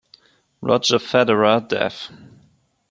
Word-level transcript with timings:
Roger 0.61 0.97
Federer 0.97 1.67
def. 1.69 2.09